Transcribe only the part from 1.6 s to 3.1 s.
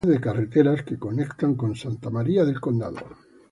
Santa María del Condado